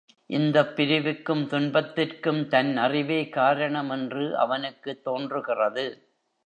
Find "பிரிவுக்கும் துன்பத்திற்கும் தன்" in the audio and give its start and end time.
0.75-2.77